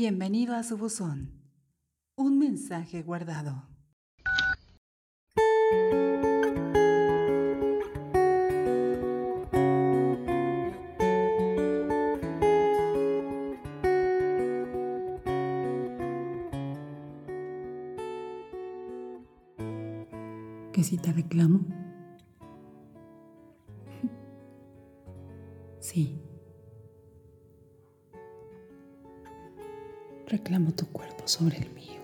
[0.00, 1.42] Bienvenido a su buzón.
[2.14, 3.64] Un mensaje guardado.
[20.72, 21.66] ¿Que si te reclamo?
[25.80, 26.22] Sí.
[30.28, 32.02] Reclamo tu cuerpo sobre el mío.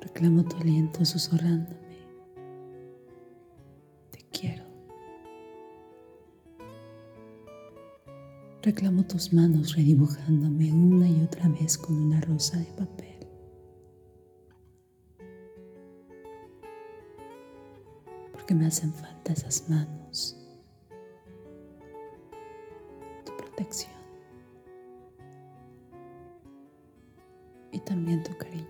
[0.00, 1.76] Reclamo tu aliento susurrándome.
[4.10, 4.64] Te quiero.
[8.62, 13.26] Reclamo tus manos redibujándome una y otra vez con una rosa de papel.
[18.32, 20.38] Porque me hacen falta esas manos.
[23.26, 23.97] Tu protección.
[27.88, 28.66] También tu cariño.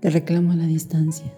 [0.00, 1.30] Te reclamo la distancia,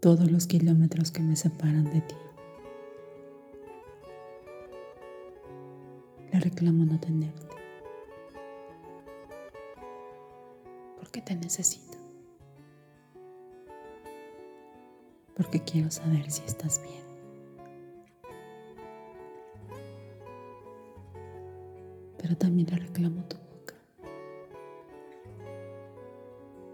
[0.00, 2.14] todos los kilómetros que me separan de ti.
[6.32, 7.56] Le reclamo no tenerte,
[10.98, 11.96] porque te necesito,
[15.34, 17.09] porque quiero saber si estás bien.
[22.20, 23.74] Pero también le reclamo tu boca,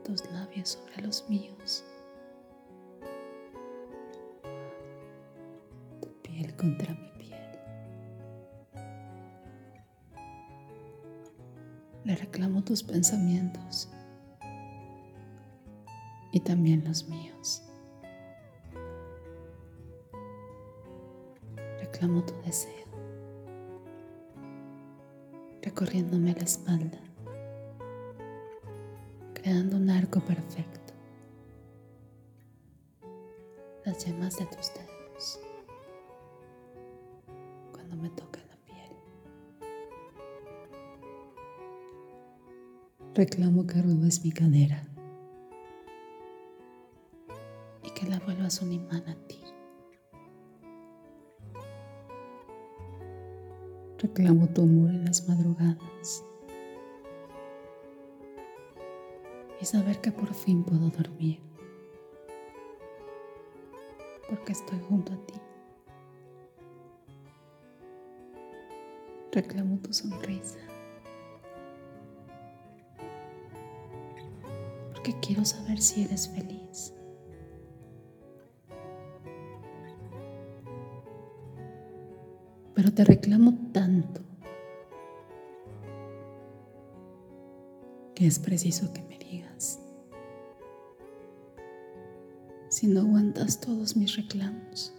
[0.04, 1.84] tus labios sobre los míos,
[6.00, 7.58] tu piel contra mi piel.
[12.04, 13.88] Le reclamo tus pensamientos
[16.32, 17.62] y también los míos.
[21.78, 22.95] Reclamo tu deseo
[25.76, 26.98] recorriéndome la espalda,
[29.34, 30.94] creando un arco perfecto.
[33.84, 35.38] Las yemas de tus dedos
[37.72, 38.96] cuando me toca la piel.
[43.14, 44.82] Reclamo que robes mi cadera
[47.82, 49.42] y que la vuelvas un imán a ti.
[53.98, 56.22] Reclamo tu amor en las madrugadas
[59.60, 61.40] y saber que por fin puedo dormir
[64.28, 65.34] porque estoy junto a ti.
[69.32, 70.58] Reclamo tu sonrisa
[74.92, 76.92] porque quiero saber si eres feliz.
[82.76, 84.20] Pero te reclamo tanto
[88.14, 89.80] que es preciso que me digas.
[92.68, 94.94] Si no aguantas todos mis reclamos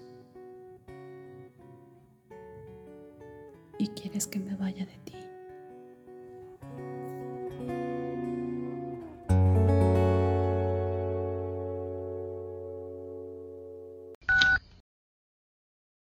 [3.78, 5.27] y quieres que me vaya de ti.